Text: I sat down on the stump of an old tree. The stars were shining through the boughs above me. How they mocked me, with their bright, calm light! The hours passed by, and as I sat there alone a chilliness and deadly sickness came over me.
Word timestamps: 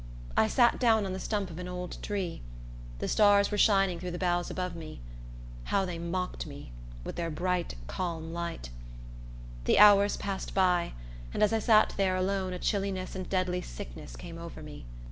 I 0.35 0.47
sat 0.47 0.79
down 0.79 1.05
on 1.05 1.13
the 1.13 1.19
stump 1.19 1.51
of 1.51 1.59
an 1.59 1.67
old 1.67 2.01
tree. 2.01 2.41
The 2.97 3.07
stars 3.07 3.51
were 3.51 3.57
shining 3.59 3.99
through 3.99 4.09
the 4.09 4.17
boughs 4.17 4.49
above 4.49 4.75
me. 4.75 4.99
How 5.65 5.85
they 5.85 5.99
mocked 5.99 6.47
me, 6.47 6.71
with 7.03 7.17
their 7.17 7.29
bright, 7.29 7.75
calm 7.85 8.33
light! 8.33 8.71
The 9.65 9.77
hours 9.77 10.17
passed 10.17 10.55
by, 10.55 10.93
and 11.35 11.43
as 11.43 11.53
I 11.53 11.59
sat 11.59 11.93
there 11.97 12.15
alone 12.15 12.51
a 12.51 12.57
chilliness 12.57 13.15
and 13.15 13.29
deadly 13.29 13.61
sickness 13.61 14.15
came 14.15 14.39
over 14.39 14.63
me. 14.63 14.85